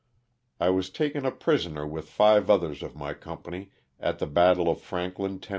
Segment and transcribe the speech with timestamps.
[0.59, 3.69] I was taken a prisoner with five others of my com pany
[3.99, 5.49] at the battle of Franklin, Tenn.